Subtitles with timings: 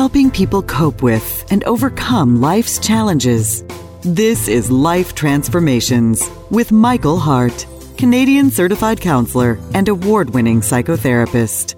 [0.00, 3.62] helping people cope with and overcome life's challenges.
[4.00, 7.66] This is Life Transformations with Michael Hart,
[7.98, 11.76] Canadian certified counselor and award winning psychotherapist.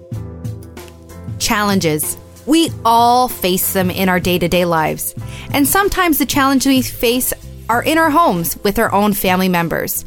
[1.37, 2.17] Challenges.
[2.45, 5.13] We all face them in our day to day lives.
[5.51, 7.33] And sometimes the challenges we face
[7.67, 10.05] are in our homes with our own family members.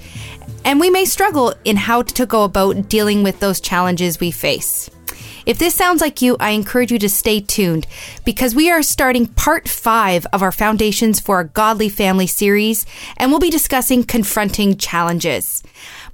[0.64, 4.88] And we may struggle in how to go about dealing with those challenges we face.
[5.46, 7.86] If this sounds like you, I encourage you to stay tuned
[8.24, 12.84] because we are starting part five of our Foundations for a Godly Family series,
[13.16, 15.62] and we'll be discussing confronting challenges.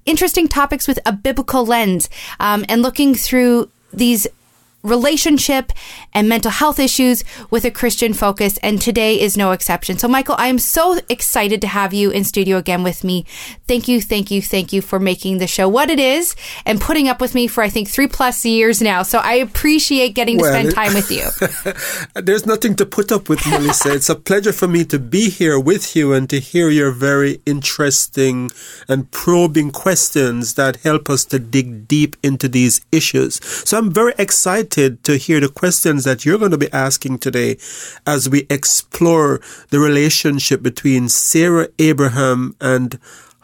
[0.05, 4.27] interesting topics with a biblical lens um, and looking through these
[4.83, 5.73] relationship
[6.13, 9.99] and mental health issues with a Christian focus, and today is no exception.
[9.99, 13.25] So, Michael, I am so excited to have you in studio again with me.
[13.67, 16.35] Thank you, thank you, thank you for making the show what it is
[16.67, 19.03] and putting up with me for, I think, three plus years now.
[19.03, 21.29] So, I appreciate getting to well, spend time with you.
[22.23, 23.95] There's nothing to put up with, Melissa.
[23.95, 27.41] it's a pleasure for me to be here with you and to hear your very
[27.47, 28.51] interesting
[28.89, 33.41] and probing questions that help us to dig deep into these issues.
[33.45, 37.19] So, I'm very excited excited to hear the questions that you're going to be asking
[37.19, 37.59] today
[38.07, 39.39] as we explore
[39.69, 42.99] the relationship between Sarah, Abraham, and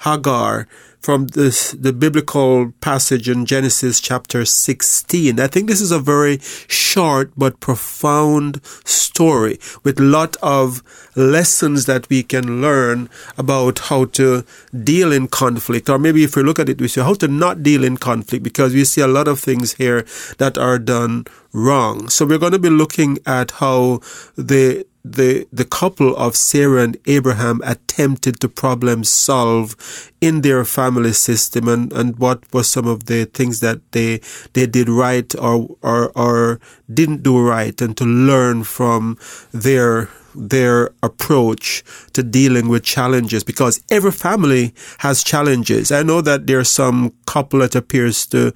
[0.05, 0.67] Hagar
[1.09, 5.41] from this, the biblical passage in Genesis chapter 16.
[5.41, 6.39] I think this is a very
[6.69, 10.83] short but profound story with a lot of
[11.17, 13.09] lessons that we can learn
[13.39, 14.45] about how to
[14.85, 15.89] deal in conflict.
[15.89, 18.45] Or maybe if we look at it, we say how to not deal in conflict
[18.45, 20.05] because we see a lot of things here
[20.37, 22.11] that are done wrong.
[22.11, 24.01] So we're going to be looking at how
[24.37, 29.77] the the the couple of Sarah and Abraham attempted to problem solve
[30.21, 34.21] in their family system and, and what was some of the things that they
[34.53, 36.61] they did right or or or
[36.93, 39.17] didn't do right and to learn from
[39.53, 41.83] their their approach
[42.13, 45.91] to dealing with challenges because every family has challenges.
[45.91, 48.53] I know that there are some couple that appears to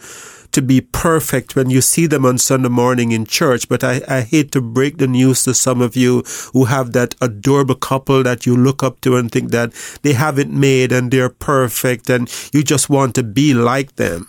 [0.52, 3.68] to be perfect when you see them on Sunday morning in church.
[3.68, 7.14] But I, I hate to break the news to some of you who have that
[7.20, 11.28] adorable couple that you look up to and think that they haven't made and they're
[11.28, 14.28] perfect and you just want to be like them.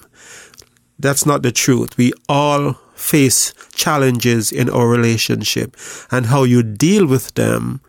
[0.99, 1.97] That's not the truth.
[1.97, 5.75] We all face challenges in our relationship
[6.11, 7.81] and how you deal with them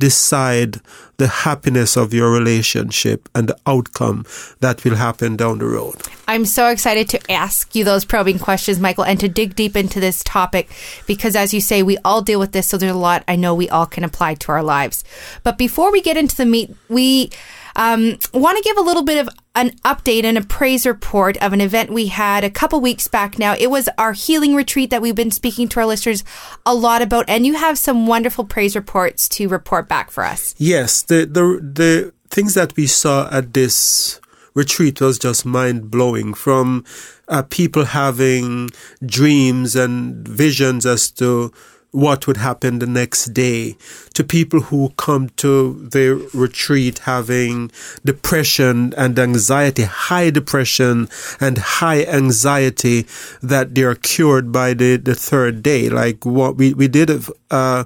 [0.00, 0.80] decide
[1.18, 4.24] the happiness of your relationship and the outcome
[4.60, 5.94] that will happen down the road.
[6.26, 10.00] I'm so excited to ask you those probing questions, Michael, and to dig deep into
[10.00, 10.70] this topic
[11.06, 12.66] because, as you say, we all deal with this.
[12.68, 15.04] So there's a lot I know we all can apply to our lives.
[15.42, 17.30] But before we get into the meat, we
[17.80, 21.54] um, want to give a little bit of an update and a praise report of
[21.54, 23.56] an event we had a couple weeks back now.
[23.58, 26.22] It was our healing retreat that we've been speaking to our listeners
[26.66, 30.54] a lot about, and you have some wonderful praise reports to report back for us.
[30.58, 34.20] Yes, the the the things that we saw at this
[34.52, 36.84] retreat was just mind blowing from
[37.28, 38.68] uh, people having
[39.04, 41.50] dreams and visions as to
[41.92, 43.76] what would happen the next day
[44.14, 47.70] to people who come to the retreat having
[48.04, 51.08] depression and anxiety, high depression
[51.40, 53.06] and high anxiety
[53.42, 55.88] that they are cured by the, the third day.
[55.88, 57.10] Like what we, we did,
[57.50, 57.84] uh,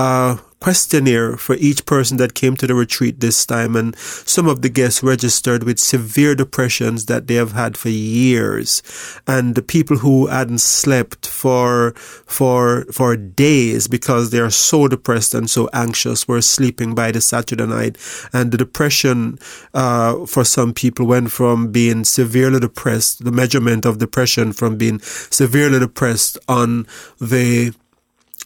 [0.00, 4.62] uh, questionnaire for each person that came to the retreat this time, and some of
[4.62, 8.82] the guests registered with severe depressions that they have had for years,
[9.26, 11.92] and the people who hadn't slept for
[12.26, 17.20] for for days because they are so depressed and so anxious were sleeping by the
[17.20, 17.96] Saturday night,
[18.32, 19.38] and the depression
[19.74, 24.98] uh, for some people went from being severely depressed, the measurement of depression from being
[25.00, 26.86] severely depressed on
[27.18, 27.74] the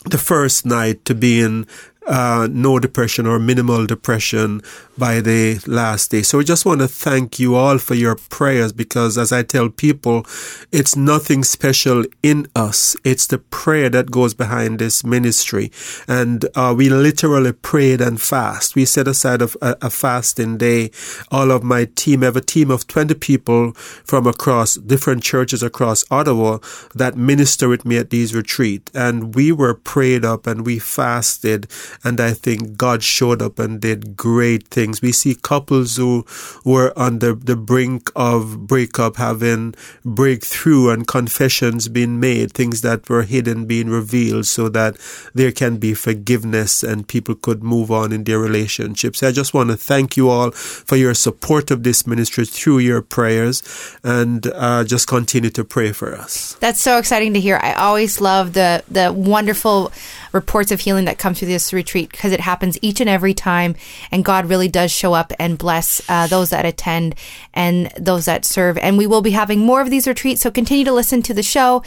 [0.04, 1.66] the first night to being
[2.06, 4.60] uh, no depression or minimal depression
[4.96, 6.22] by the last day.
[6.22, 9.68] So we just want to thank you all for your prayers because as I tell
[9.68, 10.26] people,
[10.70, 12.96] it's nothing special in us.
[13.04, 15.72] It's the prayer that goes behind this ministry.
[16.06, 18.74] And uh, we literally prayed and fast.
[18.74, 19.48] We set aside a,
[19.84, 20.90] a, fasting day.
[21.30, 25.62] All of my team, I have a team of 20 people from across different churches
[25.62, 26.58] across Ottawa
[26.94, 28.92] that minister with me at these retreats.
[28.94, 31.66] And we were prayed up and we fasted
[32.02, 35.02] and I think God showed up and did great things.
[35.02, 36.24] We see couples who
[36.64, 39.74] were on the, the brink of breakup having
[40.04, 44.96] breakthrough and confessions being made, things that were hidden being revealed so that
[45.34, 49.22] there can be forgiveness and people could move on in their relationships.
[49.22, 53.02] I just want to thank you all for your support of this ministry through your
[53.02, 53.62] prayers
[54.02, 56.54] and uh, just continue to pray for us.
[56.60, 57.58] That's so exciting to hear.
[57.62, 59.92] I always love the the wonderful
[60.34, 63.76] reports of healing that come through this retreat because it happens each and every time.
[64.10, 67.14] And God really does show up and bless uh, those that attend
[67.54, 68.76] and those that serve.
[68.78, 70.42] And we will be having more of these retreats.
[70.42, 71.82] So continue to listen to the show.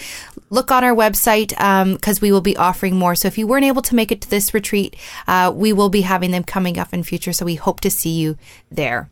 [0.50, 3.16] Look on our website because um, we will be offering more.
[3.16, 4.96] So if you weren't able to make it to this retreat,
[5.28, 7.34] uh, we will be having them coming up in future.
[7.34, 8.38] So we hope to see you
[8.72, 9.10] there.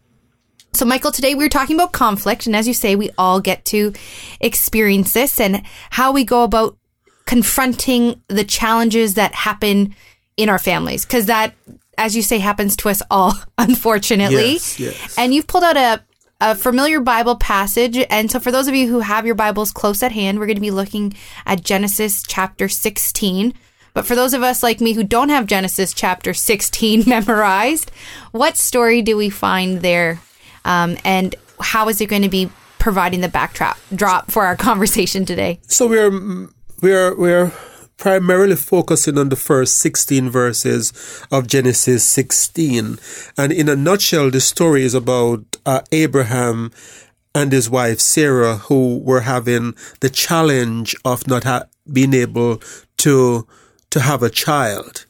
[0.76, 2.46] So, Michael, today we are talking about conflict.
[2.46, 3.94] And as you say, we all get to
[4.42, 6.78] experience this and how we go about
[7.26, 9.96] confronting the challenges that happen
[10.38, 11.06] in our families.
[11.06, 11.54] Because that,
[11.98, 14.54] as you say, happens to us all, unfortunately.
[14.54, 15.18] Yes, yes.
[15.18, 16.04] And you've pulled out a,
[16.42, 17.98] a familiar Bible passage.
[18.10, 20.56] And so, for those of you who have your Bibles close at hand, we're going
[20.56, 21.14] to be looking
[21.46, 23.54] at Genesis chapter 16.
[23.94, 27.92] But for those of us like me who don't have Genesis chapter 16 memorized,
[28.32, 30.20] what story do we find there?
[30.66, 35.26] Um, and how is it going to be providing the backdrop drop for our conversation
[35.26, 35.60] today?
[35.68, 36.50] So we're
[36.86, 37.52] we're we're
[37.98, 40.94] primarily focusing on the first 16 verses
[41.32, 43.00] of Genesis 16.
[43.36, 46.72] And in a nutshell, the story is about uh, Abraham
[47.34, 52.62] and his wife Sarah, who were having the challenge of not ha- being able
[52.98, 53.48] to,
[53.90, 55.08] to have a child.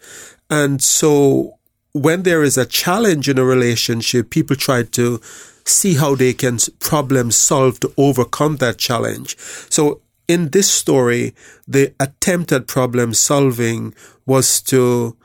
[0.49, 1.57] And so
[1.91, 5.19] when there is a challenge in a relationship, people try to
[5.65, 9.35] see how they can problem solve to overcome that challenge.
[9.69, 11.35] So in this story,
[11.67, 13.93] the attempt at problem solving
[14.25, 15.17] was to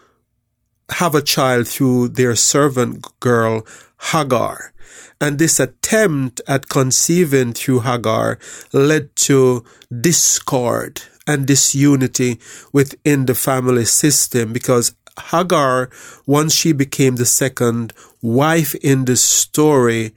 [0.91, 3.67] have a child through their servant girl,
[4.13, 4.73] Hagar.
[5.21, 8.39] And this attempt at conceiving through Hagar
[8.73, 9.65] led to
[10.01, 12.41] discord and disunity
[12.73, 14.95] within the family system because
[15.31, 15.91] Hagar,
[16.27, 17.93] once she became the second
[18.23, 20.15] wife in the story,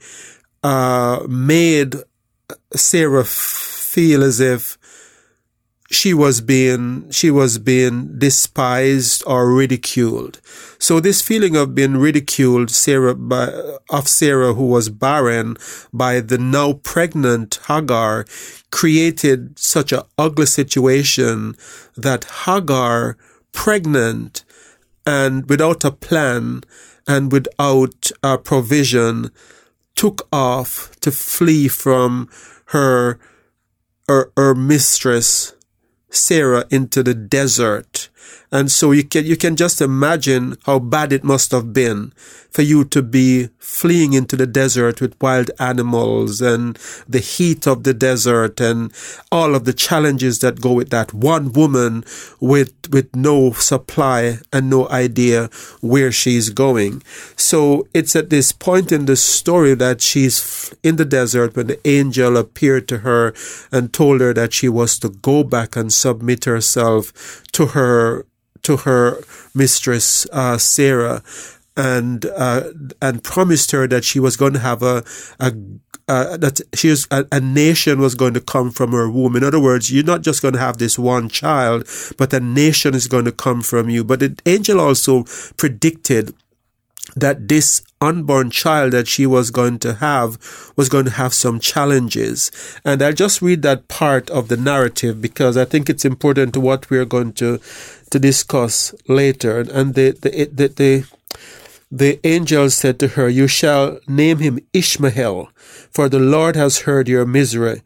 [0.62, 1.96] uh, made
[2.74, 3.24] Sarah
[3.94, 4.76] feel as if
[5.90, 10.40] she was being she was being despised or ridiculed.
[10.78, 13.52] So this feeling of being ridiculed, Sarah by,
[13.90, 15.56] of Sarah who was barren
[15.92, 18.24] by the now pregnant Hagar,
[18.72, 21.54] created such an ugly situation
[21.96, 23.16] that Hagar,
[23.52, 24.44] pregnant
[25.06, 26.62] and without a plan
[27.06, 29.30] and without a provision,
[29.94, 32.28] took off to flee from
[32.66, 33.20] her
[34.08, 35.54] her, her mistress,
[36.10, 38.08] Sarah, into the desert.
[38.54, 42.12] And so you can, you can just imagine how bad it must have been
[42.50, 47.82] for you to be fleeing into the desert with wild animals and the heat of
[47.82, 48.92] the desert and
[49.32, 51.12] all of the challenges that go with that.
[51.12, 52.04] One woman
[52.38, 57.02] with, with no supply and no idea where she's going.
[57.34, 61.84] So it's at this point in the story that she's in the desert when the
[61.84, 63.34] angel appeared to her
[63.72, 68.24] and told her that she was to go back and submit herself to her
[68.64, 69.22] to her
[69.54, 71.22] mistress uh, Sarah
[71.76, 75.04] and uh, and promised her that she was going to have a,
[75.40, 75.52] a
[76.06, 79.36] uh, that she was a, a, nation was going to come from her womb.
[79.36, 82.94] In other words, you're not just going to have this one child, but a nation
[82.94, 84.04] is going to come from you.
[84.04, 85.24] But the angel also
[85.56, 86.34] predicted
[87.16, 91.58] that this unborn child that she was going to have was going to have some
[91.58, 92.50] challenges.
[92.84, 96.60] And I'll just read that part of the narrative because I think it's important to
[96.60, 97.60] what we're going to
[98.14, 99.66] to discuss later.
[99.78, 100.92] And the the the, the
[101.90, 105.50] the angel said to her, You shall name him Ishmael,
[105.90, 107.82] for the Lord has heard your misery.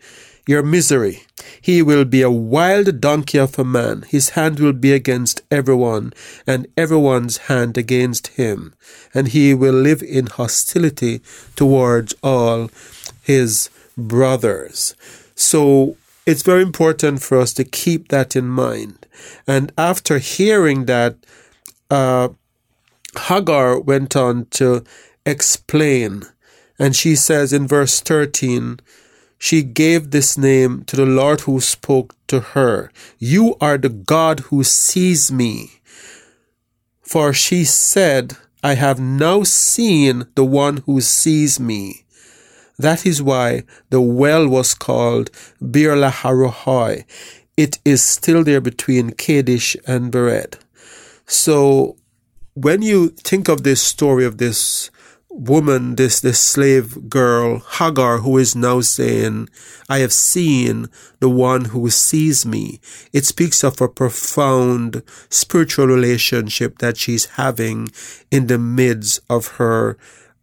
[0.47, 1.23] Your misery.
[1.61, 4.05] He will be a wild donkey of a man.
[4.09, 6.13] His hand will be against everyone,
[6.47, 8.75] and everyone's hand against him.
[9.15, 11.21] And he will live in hostility
[11.57, 12.71] towards all
[13.23, 14.95] his brothers.
[15.35, 15.97] So
[16.29, 19.07] it's very important for us to keep that in mind.
[19.47, 21.17] And after hearing that,
[21.91, 22.29] uh,
[23.19, 24.85] Hagar went on to
[25.25, 26.25] explain,
[26.79, 28.79] and she says in verse 13,
[29.39, 32.93] she gave this name to the Lord who spoke to her.
[33.19, 35.81] You are the God who sees me.
[37.01, 42.05] For she said, I have now seen the one who sees me.
[42.79, 45.31] That is why the well was called
[45.61, 47.05] Bir Laharohai.
[47.57, 50.55] It is still there between Kadesh and Bered.
[51.27, 51.97] So
[52.55, 54.91] when you think of this story of this
[55.29, 59.49] woman, this, this slave girl, Hagar, who is now saying,
[59.89, 60.87] I have seen
[61.21, 62.81] the one who sees me.
[63.13, 67.89] It speaks of a profound spiritual relationship that she's having
[68.31, 69.97] in the midst of her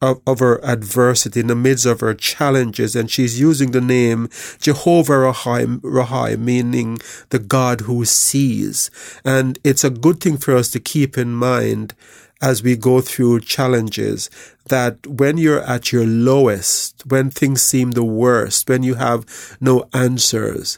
[0.06, 4.30] of, of her adversity, in the midst of her challenges, and she's using the name
[4.60, 8.92] Jehovah Rahai, Rahai, meaning the God who sees.
[9.24, 11.94] And it's a good thing for us to keep in mind
[12.42, 14.30] as we go through challenges
[14.68, 19.88] that when you're at your lowest, when things seem the worst, when you have no
[19.94, 20.78] answers,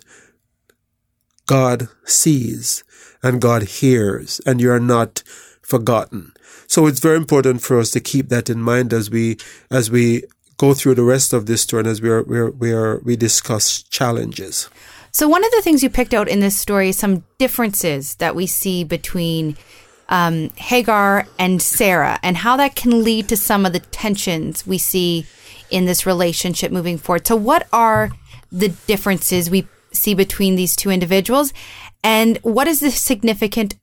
[1.45, 2.83] God sees
[3.23, 5.23] and God hears and you're not
[5.61, 6.33] forgotten.
[6.67, 9.37] So it's very important for us to keep that in mind as we
[9.71, 10.23] as we
[10.57, 12.97] go through the rest of this story and as we are, we are, we, are,
[12.99, 14.69] we discuss challenges.
[15.11, 18.35] So one of the things you picked out in this story is some differences that
[18.35, 19.55] we see between
[20.09, 24.77] um, Hagar and Sarah, and how that can lead to some of the tensions we
[24.77, 25.25] see
[25.69, 27.27] in this relationship moving forward.
[27.27, 28.11] So, what are
[28.51, 31.51] the differences we see between these two individuals,
[32.03, 33.75] and what is the significant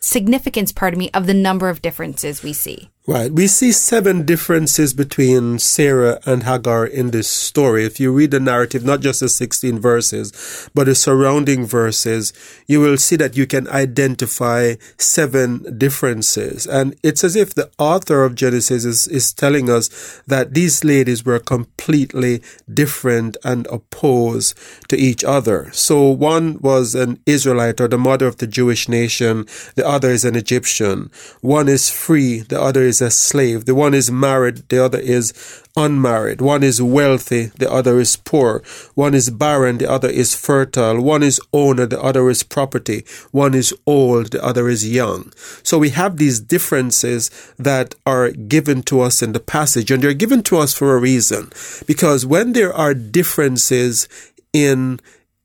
[0.00, 2.90] significance, pardon me, of the number of differences we see?
[3.10, 3.32] Right.
[3.32, 7.84] We see seven differences between Sarah and Hagar in this story.
[7.84, 12.32] If you read the narrative, not just the 16 verses, but the surrounding verses,
[12.68, 16.68] you will see that you can identify seven differences.
[16.68, 21.24] And it's as if the author of Genesis is, is telling us that these ladies
[21.24, 22.40] were completely
[22.72, 24.56] different and opposed
[24.88, 25.68] to each other.
[25.72, 29.46] So one was an Israelite or the mother of the Jewish nation.
[29.74, 31.10] The other is an Egyptian.
[31.40, 32.38] One is free.
[32.38, 33.64] The other is a slave.
[33.64, 35.32] The one is married, the other is
[35.76, 36.40] unmarried.
[36.40, 38.62] One is wealthy, the other is poor.
[38.94, 41.00] One is barren, the other is fertile.
[41.00, 43.04] One is owner, the other is property.
[43.30, 45.32] One is old, the other is young.
[45.62, 50.14] So we have these differences that are given to us in the passage, and they're
[50.14, 51.50] given to us for a reason.
[51.86, 54.08] Because when there are differences
[54.52, 55.00] in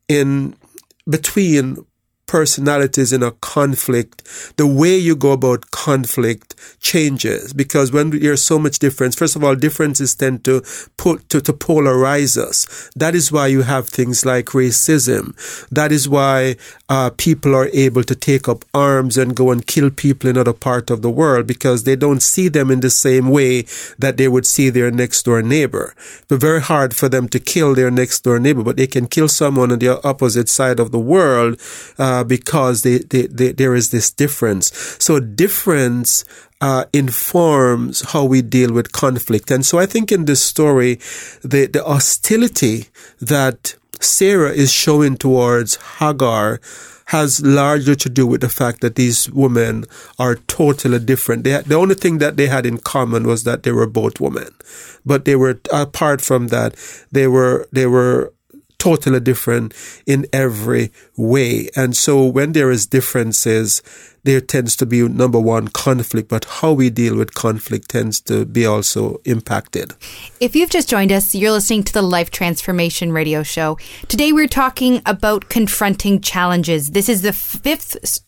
[0.08, 0.56] in
[1.10, 1.86] between
[2.28, 4.24] personalities in a conflict,
[4.58, 9.44] the way you go about conflict changes because when there's so much difference, first of
[9.44, 10.64] all, differences tend to
[10.98, 12.90] put to, to polarize us.
[12.96, 15.36] That is why you have things like racism.
[15.70, 16.56] That is why
[16.90, 20.54] uh, people are able to take up arms and go and kill people in other
[20.54, 23.64] part of the world because they don't see them in the same way
[24.00, 25.94] that they would see their next door neighbor.
[25.98, 29.28] It's very hard for them to kill their next door neighbor, but they can kill
[29.28, 31.60] someone on the opposite side of the world.
[31.98, 34.66] Uh, uh, because they, they, they, there is this difference.
[35.00, 36.24] So difference
[36.62, 39.52] uh, informs how we deal with conflict.
[39.52, 40.96] And so I think in this story,
[41.44, 42.88] the, the hostility
[43.20, 46.60] that Sarah is showing towards Hagar
[47.10, 49.86] has largely to do with the fact that these women
[50.18, 51.44] are totally different.
[51.44, 54.50] They, the only thing that they had in common was that they were both women,
[55.06, 56.74] but they were apart from that,
[57.12, 58.34] they were they were
[58.86, 59.74] totally different
[60.06, 61.68] in every way.
[61.76, 63.82] And so when there is differences,
[64.26, 68.46] there tends to be number one conflict, but how we deal with conflict tends to
[68.46, 69.94] be also impacted.
[70.40, 73.80] If you've just joined us, you're listening to the Life Transformation Radio Show.
[74.08, 76.92] Today we're talking about confronting challenges.
[76.92, 78.20] This is the fifth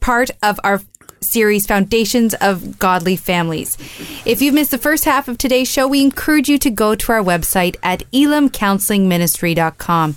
[0.00, 0.82] part of our
[1.24, 3.76] series, Foundations of Godly Families.
[4.24, 7.12] If you've missed the first half of today's show, we encourage you to go to
[7.12, 10.16] our website at elimcounselingministry.com.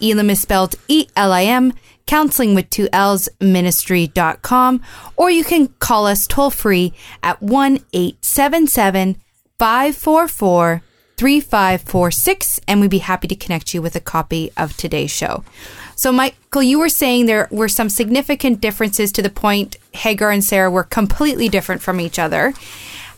[0.00, 1.72] Elim is spelled E L I M,
[2.06, 4.82] counseling with two L's, ministry.com,
[5.16, 9.16] or you can call us toll free at 1 877
[9.58, 10.82] 544
[11.18, 15.42] 3546, and we'd be happy to connect you with a copy of today's show.
[15.96, 20.44] So, Michael, you were saying there were some significant differences to the point Hagar and
[20.44, 22.54] Sarah were completely different from each other.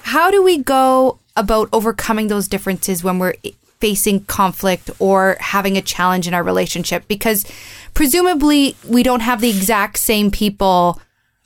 [0.00, 3.34] How do we go about overcoming those differences when we're
[3.80, 7.06] facing conflict or having a challenge in our relationship?
[7.06, 7.44] Because
[7.92, 11.00] presumably we don't have the exact same people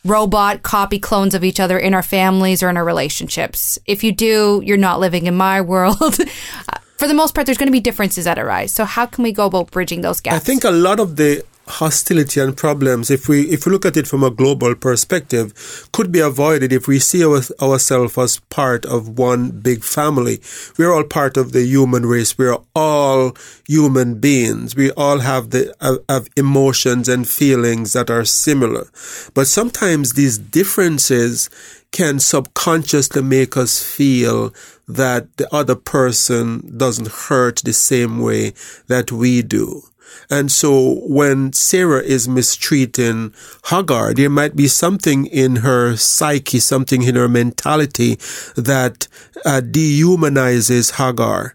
[0.05, 3.79] robot copy clones of each other in our families or in our relationships.
[3.87, 5.97] If you do, you're not living in my world.
[6.01, 8.73] Uh, for the most part, there's going to be differences that arise.
[8.73, 10.37] So how can we go about bridging those gaps?
[10.37, 13.97] I think a lot of the hostility and problems, if we if we look at
[13.97, 18.85] it from a global perspective, could be avoided if we see our, ourselves as part
[18.85, 20.41] of one big family.
[20.79, 22.37] We're all part of the human race.
[22.37, 24.77] We're all human beings.
[24.77, 28.87] We all have the uh, have emotions and feelings that are similar,
[29.35, 31.49] but sometimes these differences
[31.93, 34.53] can subconsciously make us feel
[34.89, 38.53] that the other person doesn't hurt the same way
[38.89, 39.83] that we do.
[40.31, 43.35] And so when Sarah is mistreating
[43.67, 48.17] Hagar, there might be something in her psyche, something in her mentality
[48.57, 49.09] that
[49.45, 51.55] uh, dehumanizes Hagar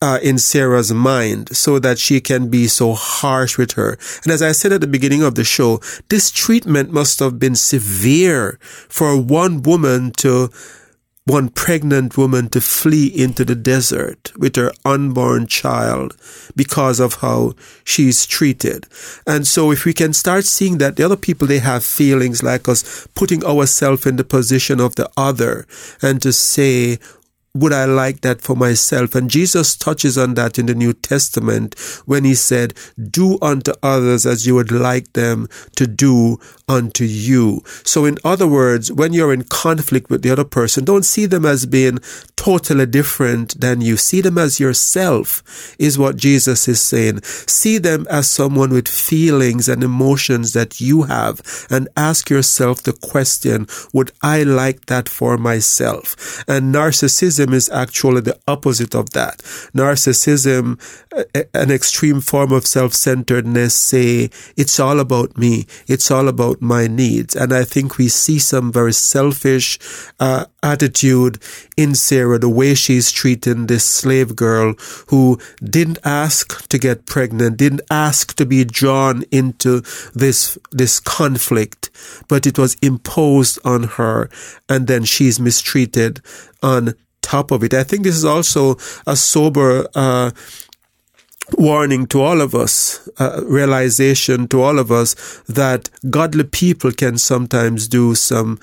[0.00, 3.98] uh, in Sarah's mind so that she can be so harsh with her.
[4.24, 7.54] And as I said at the beginning of the show, this treatment must have been
[7.54, 10.50] severe for one woman to
[11.28, 16.16] one pregnant woman to flee into the desert with her unborn child
[16.56, 17.54] because of how
[17.84, 18.86] she's treated.
[19.26, 22.68] And so if we can start seeing that the other people, they have feelings like
[22.68, 25.66] us, putting ourselves in the position of the other
[26.02, 26.98] and to say,
[27.60, 29.14] would I like that for myself?
[29.14, 32.74] And Jesus touches on that in the New Testament when he said,
[33.10, 36.38] do unto others as you would like them to do
[36.68, 37.62] unto you.
[37.84, 41.46] So in other words, when you're in conflict with the other person, don't see them
[41.46, 41.98] as being
[42.36, 43.96] totally different than you.
[43.96, 47.22] See them as yourself is what Jesus is saying.
[47.22, 52.92] See them as someone with feelings and emotions that you have and ask yourself the
[52.92, 56.44] question, would I like that for myself?
[56.46, 59.38] And narcissism is actually the opposite of that.
[59.74, 60.78] Narcissism,
[61.54, 65.66] an extreme form of self-centeredness say, it's all about me.
[65.86, 67.34] It's all about my needs.
[67.34, 69.78] And I think we see some very selfish
[70.20, 71.38] uh, attitude
[71.76, 74.74] in Sarah, the way she's treating this slave girl
[75.08, 79.82] who didn't ask to get pregnant, didn't ask to be drawn into
[80.14, 81.90] this, this conflict,
[82.28, 84.28] but it was imposed on her.
[84.68, 86.20] And then she's mistreated
[86.62, 87.74] on top of it.
[87.74, 88.76] I think this is also
[89.06, 90.30] a sober, uh,
[91.56, 95.14] warning to all of us, uh, realization to all of us
[95.48, 98.58] that godly people can sometimes do some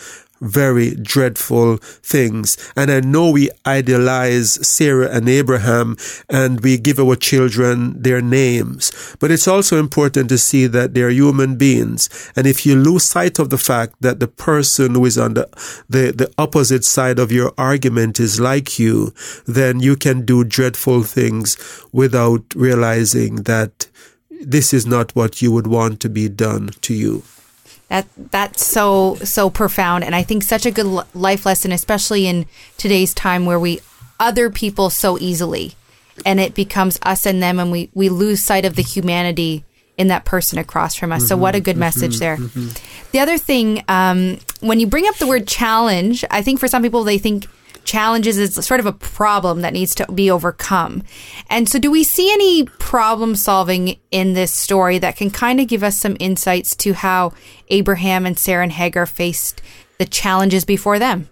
[0.45, 2.58] very dreadful things.
[2.75, 5.97] And I know we idealize Sarah and Abraham
[6.29, 11.10] and we give our children their names, but it's also important to see that they're
[11.10, 12.31] human beings.
[12.36, 15.49] And if you lose sight of the fact that the person who is on the,
[15.89, 19.13] the, the opposite side of your argument is like you,
[19.45, 21.58] then you can do dreadful things
[21.91, 23.88] without realizing that
[24.41, 27.23] this is not what you would want to be done to you.
[27.88, 32.48] That that's so so profound, and I think such a good life lesson, especially in
[32.78, 33.80] today's time where we
[34.19, 35.74] other people so easily,
[36.26, 39.63] and it becomes us and them, and we we lose sight of the humanity
[39.98, 41.21] in that person across from us.
[41.21, 42.38] Mm-hmm, so what a good mm-hmm, message there.
[42.38, 42.69] Mm-hmm.
[43.12, 46.82] The other thing, um, when you bring up the word challenge, I think for some
[46.82, 47.48] people they think
[47.86, 51.04] challenges is sort of a problem that needs to be overcome.
[51.50, 55.67] And so, do we see any problem solving in this story that can kind of
[55.67, 57.34] give us some insights to how
[57.69, 59.62] Abraham and Sarah and Hagar faced
[59.98, 61.30] the challenges before them?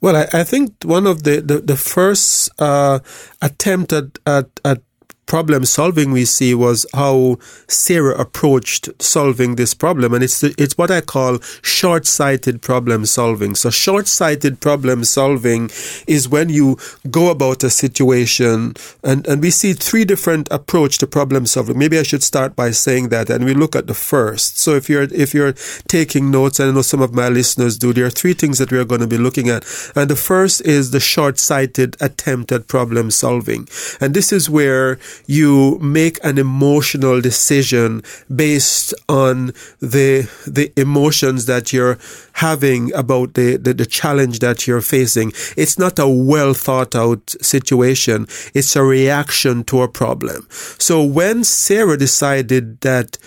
[0.00, 3.00] Well, I, I think one of the, the, the first uh,
[3.42, 4.82] attempt at, at, at
[5.30, 7.38] problem solving we see was how
[7.68, 10.12] Sarah approached solving this problem.
[10.12, 13.54] And it's, it's what I call short sighted problem solving.
[13.54, 15.70] So, short sighted problem solving
[16.08, 16.78] is when you
[17.12, 21.78] go about a situation and, and we see three different approach to problem solving.
[21.78, 24.58] Maybe I should start by saying that and we look at the first.
[24.58, 25.54] So, if you're, if you're
[25.86, 28.78] taking notes, I know some of my listeners do, there are three things that we
[28.78, 29.64] are going to be looking at.
[29.94, 33.68] And the first is the short sighted attempt at problem solving.
[34.00, 38.02] And this is where you make an emotional decision
[38.34, 41.98] based on the the emotions that you're
[42.34, 45.32] having about the, the, the challenge that you're facing.
[45.56, 48.26] It's not a well thought out situation.
[48.54, 50.46] It's a reaction to a problem.
[50.50, 53.18] So when Sarah decided that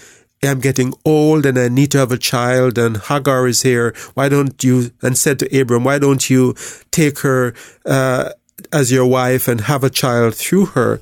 [0.46, 3.94] I'm getting old and I need to have a child and Hagar is here.
[4.14, 6.56] Why don't you, and said to Abram, why don't you
[6.92, 7.54] take her,
[7.86, 8.32] uh,
[8.72, 11.00] as your wife and have a child through her?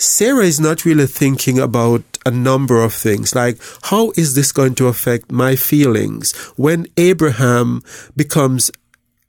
[0.00, 3.34] Sarah is not really thinking about a number of things.
[3.34, 6.32] Like how is this going to affect my feelings?
[6.56, 7.82] When Abraham
[8.16, 8.70] becomes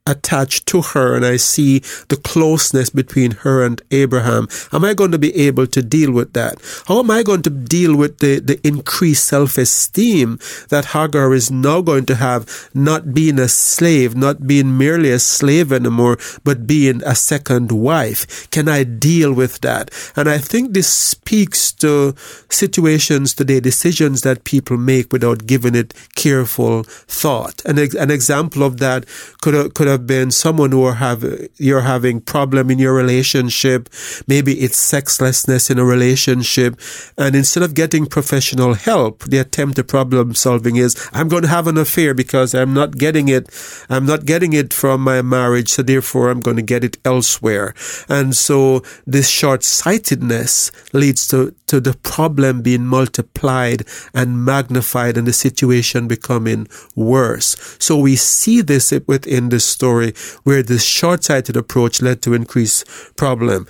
[0.04, 5.12] attached to her and I see the closeness between her and Abraham, am I going
[5.12, 6.60] to be able to deal with that?
[6.88, 11.80] How am I going to deal with the, the increased self-esteem that Hagar is now
[11.82, 17.02] going to have, not being a slave, not being merely a slave anymore, but being
[17.04, 18.50] a second wife?
[18.50, 19.90] Can I deal with that?
[20.16, 22.14] And I think this speaks to
[22.48, 27.64] situations today, decisions that people make without giving it careful thought.
[27.64, 29.06] And an example of that
[29.40, 31.22] could, could have been someone who have
[31.58, 33.88] you're having problem in your relationship.
[34.26, 36.80] Maybe it's sexlessness in a relationship.
[37.16, 41.48] And instead of getting professional help, the attempt at problem solving is, I'm going to
[41.48, 43.44] have an affair because I'm not getting it.
[43.88, 45.68] I'm not getting it from my marriage.
[45.68, 47.74] So therefore I'm going to get it elsewhere.
[48.08, 55.26] And so this short sightedness leads to, to the problem being multiplied and magnified and
[55.26, 57.76] the situation becoming worse.
[57.78, 63.66] So we see this within the story where this short-sighted approach led to increased problem.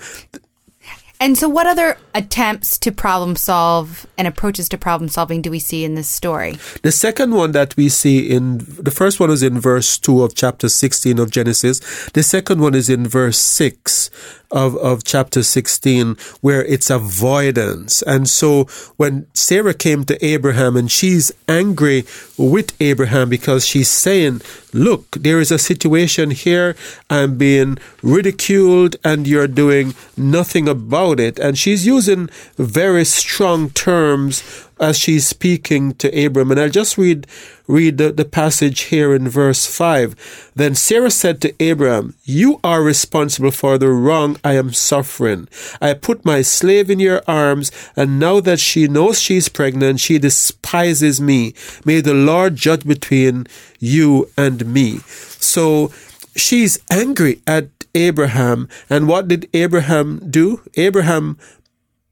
[1.23, 5.59] And so, what other attempts to problem solve and approaches to problem solving do we
[5.59, 6.57] see in this story?
[6.81, 10.35] The second one that we see in the first one is in verse 2 of
[10.35, 11.79] chapter 16 of Genesis.
[12.09, 14.09] The second one is in verse 6
[14.53, 18.01] of, of chapter 16, where it's avoidance.
[18.03, 22.05] And so, when Sarah came to Abraham and she's angry
[22.37, 24.41] with Abraham because she's saying,
[24.73, 26.75] Look, there is a situation here.
[27.09, 31.37] I'm being ridiculed and you're doing nothing about it.
[31.37, 34.41] And she's using very strong terms
[34.83, 36.51] as she's speaking to Abram.
[36.51, 37.25] And I'll just read
[37.65, 40.51] read the, the passage here in verse 5.
[40.53, 45.47] Then Sarah said to Abram, You are responsible for the wrong I am suffering.
[45.81, 50.19] I put my slave in your arms, and now that she knows she's pregnant, she
[50.19, 51.53] despises me.
[51.85, 53.47] May the Lord judge between
[53.79, 54.97] you and me.
[55.39, 55.91] So
[56.35, 58.67] she's angry at Abraham.
[58.89, 60.61] And what did Abraham do?
[60.75, 61.37] Abraham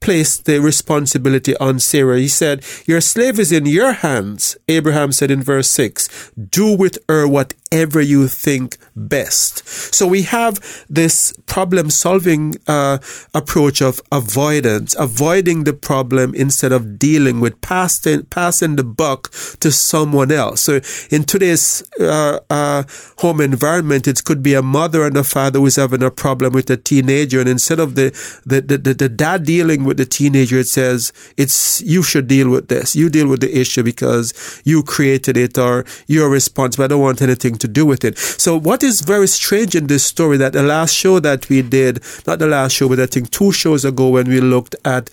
[0.02, 2.18] placed the responsibility on Sarah.
[2.18, 4.56] He said, Your slave is in your hands.
[4.68, 7.26] Abraham said in verse 6, Do with her
[7.72, 9.66] whatever you think best.
[9.94, 12.98] So we have this problem solving uh,
[13.32, 19.30] approach of avoidance, avoiding the problem instead of dealing with passing, passing the buck
[19.60, 20.60] to someone else.
[20.60, 20.80] So
[21.10, 22.82] in today's uh, uh,
[23.18, 26.68] home environment, it could be a mother and a father who's having a problem with
[26.68, 28.10] a teenager, and instead of the,
[28.44, 32.50] the, the, the, the dad dealing with the teenager, it says, it's, you should deal
[32.50, 32.94] with this.
[32.94, 36.84] You deal with the issue because you created it or you're responsible.
[36.84, 38.18] I don't want anything to do with it.
[38.18, 42.02] So what is very strange in this story that the last show that we did,
[42.26, 45.10] not the last show, but I think two shows ago when we looked at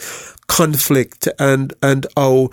[0.47, 2.49] conflict and, and how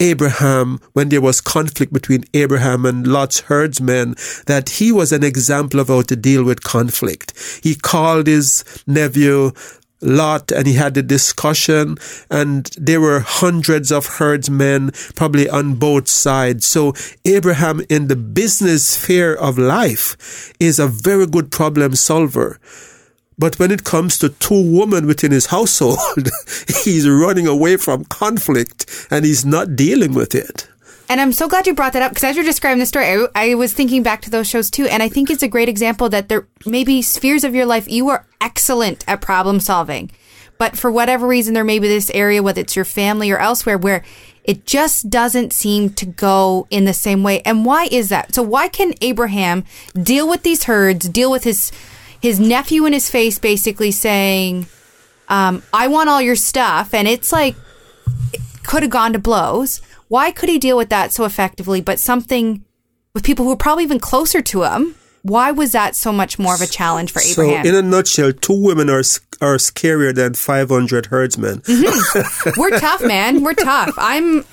[0.00, 5.80] Abraham, when there was conflict between Abraham and Lot's herdsmen, that he was an example
[5.80, 7.32] of how to deal with conflict.
[7.62, 9.52] He called his nephew
[10.04, 11.96] Lot and he had a discussion
[12.30, 16.66] and there were hundreds of herdsmen probably on both sides.
[16.66, 16.92] So
[17.24, 22.58] Abraham in the business sphere of life is a very good problem solver.
[23.36, 26.28] But when it comes to two women within his household,
[26.84, 30.68] he's running away from conflict and he's not dealing with it.
[31.08, 33.26] And I'm so glad you brought that up because as you're describing the story, I,
[33.34, 34.86] I, was thinking back to those shows too.
[34.86, 37.88] And I think it's a great example that there may be spheres of your life
[37.88, 40.10] you are excellent at problem solving.
[40.56, 43.76] But for whatever reason, there may be this area, whether it's your family or elsewhere,
[43.76, 44.02] where
[44.44, 47.42] it just doesn't seem to go in the same way.
[47.42, 48.34] And why is that?
[48.34, 49.64] So why can Abraham
[50.00, 51.72] deal with these herds, deal with his
[52.20, 54.66] his nephew in his face, basically saying,
[55.28, 57.56] um, "I want all your stuff," and it's like
[58.32, 61.80] it could have gone to blows why could he deal with that so effectively?
[61.80, 62.64] But something
[63.14, 66.54] with people who are probably even closer to him, why was that so much more
[66.54, 67.64] of a challenge for Abraham?
[67.64, 69.02] So, in a nutshell, two women are
[69.40, 71.60] are scarier than 500 herdsmen.
[71.60, 72.60] Mm-hmm.
[72.60, 73.42] We're tough, man.
[73.42, 73.94] We're tough.
[73.96, 74.44] I'm.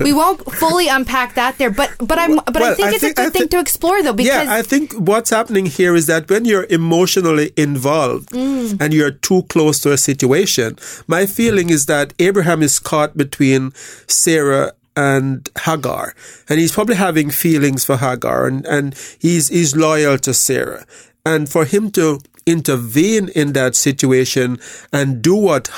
[0.00, 3.00] We won't fully unpack that there, but but I'm but well, I think I it's
[3.00, 4.12] think, a good thing to explore though.
[4.12, 8.80] Because yeah, I think what's happening here is that when you're emotionally involved mm.
[8.80, 13.72] and you're too close to a situation, my feeling is that Abraham is caught between
[14.06, 16.14] Sarah and Hagar.
[16.48, 20.86] And he's probably having feelings for Hagar and, and he's, he's loyal to Sarah.
[21.24, 24.58] And for him to intervene in that situation
[24.92, 25.70] and do what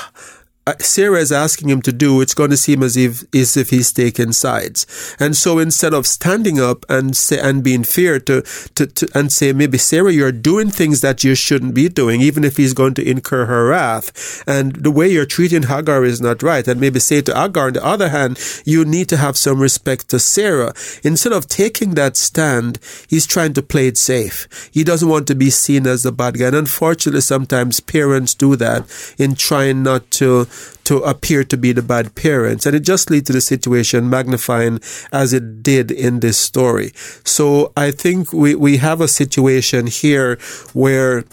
[0.69, 3.71] Uh, Sarah is asking him to do, it's going to seem as if as if
[3.71, 4.85] he's taking sides.
[5.19, 8.43] And so instead of standing up and say and being fair to,
[8.75, 12.43] to, to and say maybe Sarah, you're doing things that you shouldn't be doing, even
[12.43, 14.43] if he's going to incur her wrath.
[14.45, 16.67] And the way you're treating Hagar is not right.
[16.67, 20.09] And maybe say to Hagar, on the other hand, you need to have some respect
[20.09, 20.75] to Sarah.
[21.03, 22.77] Instead of taking that stand,
[23.07, 24.69] he's trying to play it safe.
[24.71, 26.47] He doesn't want to be seen as the bad guy.
[26.47, 28.85] And unfortunately, sometimes parents do that
[29.17, 30.45] in trying not to
[30.85, 32.65] to appear to be the bad parents.
[32.65, 34.79] And it just leads to the situation magnifying
[35.11, 36.91] as it did in this story.
[37.23, 40.37] So I think we, we have a situation here
[40.73, 41.25] where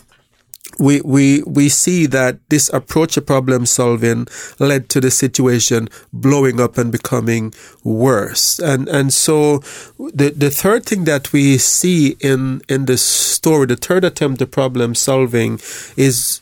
[0.78, 4.26] we, we, we see that this approach to problem solving
[4.58, 8.58] led to the situation blowing up and becoming worse.
[8.58, 9.58] And, and so
[9.98, 14.50] the, the third thing that we see in, in this story, the third attempt at
[14.50, 15.60] problem solving
[15.96, 16.40] is,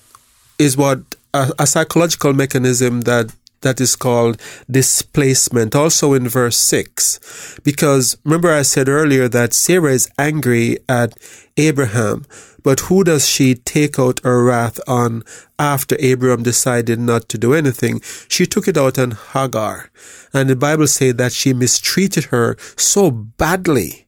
[0.59, 7.59] is what a, a psychological mechanism that that is called displacement, also in verse 6.
[7.65, 11.19] Because remember, I said earlier that Sarah is angry at
[11.57, 12.27] Abraham,
[12.63, 15.23] but who does she take out her wrath on
[15.59, 18.01] after Abraham decided not to do anything?
[18.29, 19.91] She took it out on Hagar.
[20.35, 24.07] And the Bible says that she mistreated her so badly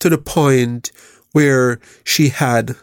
[0.00, 0.92] to the point
[1.32, 2.76] where she had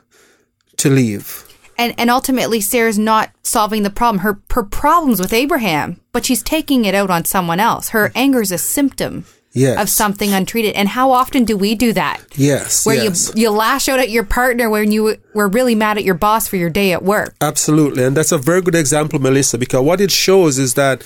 [0.78, 1.46] to leave
[1.78, 4.22] and and ultimately Sarah's not solving the problem.
[4.22, 7.90] Her her problems with Abraham, but she's taking it out on someone else.
[7.90, 9.82] Her anger is a symptom yes.
[9.82, 10.76] of something untreated.
[10.76, 12.22] And how often do we do that?
[12.36, 12.86] Yes.
[12.86, 13.32] Where yes.
[13.36, 16.48] you you lash out at your partner when you were really mad at your boss
[16.48, 17.36] for your day at work.
[17.42, 21.04] Absolutely, and that's a very good example, Melissa, because what it shows is that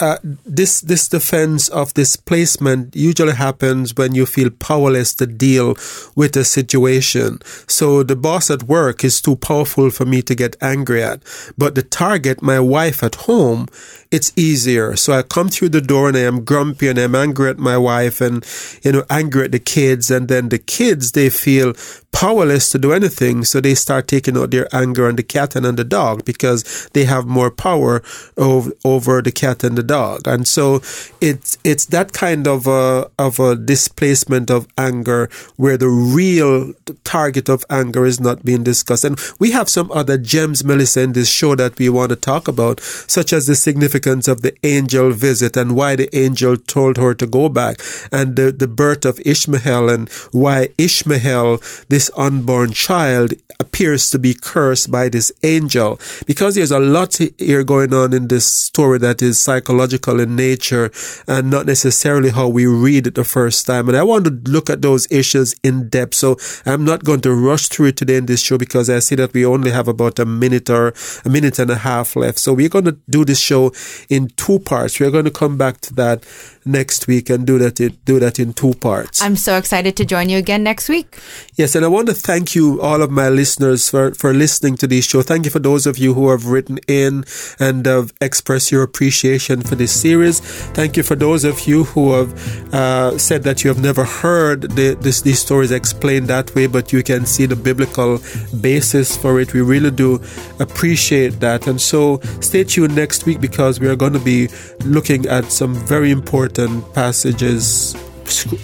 [0.00, 5.76] uh, this this defense of displacement usually happens when you feel powerless to deal
[6.14, 7.40] with a situation.
[7.66, 11.22] So the boss at work is too powerful for me to get angry at,
[11.56, 13.66] but the target, my wife at home,
[14.10, 14.96] it's easier.
[14.96, 17.76] So I come through the door and I am grumpy and I'm angry at my
[17.76, 18.44] wife and
[18.82, 21.74] you know angry at the kids, and then the kids they feel
[22.16, 25.66] powerless to do anything, so they start taking out their anger on the cat and
[25.66, 28.02] on the dog because they have more power
[28.38, 30.26] over, over the cat and the dog.
[30.26, 30.80] And so
[31.20, 36.72] it's it's that kind of a of a displacement of anger where the real
[37.04, 39.04] target of anger is not being discussed.
[39.04, 42.48] And we have some other gems, Melissa, in this show that we want to talk
[42.48, 47.14] about, such as the significance of the angel visit and why the angel told her
[47.14, 51.58] to go back, and the, the birth of Ishmael and why Ishmael,
[51.88, 57.64] this unborn child appears to be cursed by this angel because there's a lot here
[57.64, 60.90] going on in this story that is psychological in nature
[61.26, 63.88] and not necessarily how we read it the first time.
[63.88, 66.14] And I want to look at those issues in depth.
[66.14, 69.16] So I'm not going to rush through it today in this show because I see
[69.16, 70.92] that we only have about a minute or
[71.24, 72.38] a minute and a half left.
[72.38, 73.72] So we're going to do this show
[74.08, 75.00] in two parts.
[75.00, 76.24] We're going to come back to that
[76.66, 79.22] next week and do that in, do that in two parts.
[79.22, 81.18] I'm so excited to join you again next week.
[81.54, 84.86] Yes, and I want to thank you, all of my listeners, for, for listening to
[84.86, 85.22] this show.
[85.22, 87.24] Thank you for those of you who have written in
[87.58, 90.40] and have expressed your appreciation for this series.
[90.40, 94.62] Thank you for those of you who have uh, said that you have never heard
[94.62, 98.18] the, this, these stories explained that way, but you can see the biblical
[98.60, 99.54] basis for it.
[99.54, 100.20] We really do
[100.58, 101.66] appreciate that.
[101.66, 104.48] And so stay tuned next week because we are going to be
[104.84, 107.94] looking at some very important certain passages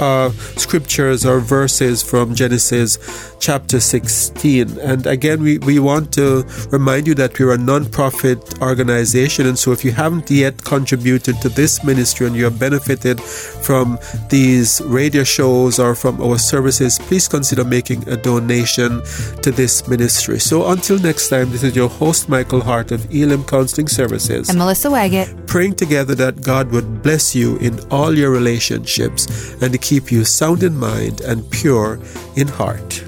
[0.01, 2.99] uh, scriptures or verses from Genesis
[3.41, 4.79] chapter 16.
[4.79, 9.47] And again, we, we want to remind you that we're a non-profit organization.
[9.47, 13.99] And so if you haven't yet contributed to this ministry and you have benefited from
[14.31, 19.03] these radio shows or from our services, please consider making a donation
[19.43, 20.39] to this ministry.
[20.39, 24.49] So until next time, this is your host, Michael Hart of Elim Counseling Services.
[24.49, 25.47] And Melissa Waggett.
[25.47, 30.25] Praying together that God would bless you in all your relationships and to keep you
[30.25, 31.99] sound in mind and pure
[32.37, 33.05] in heart.